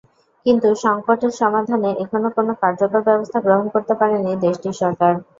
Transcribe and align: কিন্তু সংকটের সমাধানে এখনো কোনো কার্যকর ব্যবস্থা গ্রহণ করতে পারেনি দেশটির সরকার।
কিন্তু 0.45 0.67
সংকটের 0.83 1.33
সমাধানে 1.41 1.89
এখনো 2.03 2.29
কোনো 2.37 2.51
কার্যকর 2.61 3.01
ব্যবস্থা 3.07 3.39
গ্রহণ 3.41 3.65
করতে 3.73 3.93
পারেনি 3.99 4.31
দেশটির 4.43 4.75
সরকার। 4.81 5.13